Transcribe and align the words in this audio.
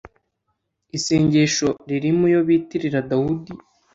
isengesho, 0.97 1.67
riri 1.89 2.11
mu 2.17 2.25
yo 2.33 2.39
bitirira 2.47 2.99
dawudi 3.09 3.51